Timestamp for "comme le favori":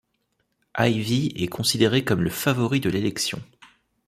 2.03-2.79